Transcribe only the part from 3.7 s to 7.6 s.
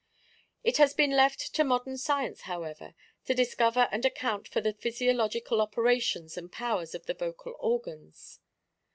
and account for the physiological operations and powers of the vocal